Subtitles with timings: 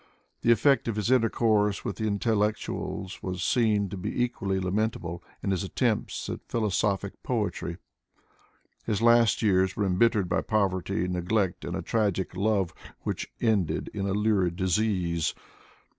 [0.41, 5.51] The effect of his intercourse with the intellectuals was seen to be equally lamentable in
[5.51, 7.77] his attempts at philosophic poetry.
[8.83, 14.07] His last years were embittered by poverty, neglect, and a tragic love which ended in
[14.07, 15.35] a lurid disease.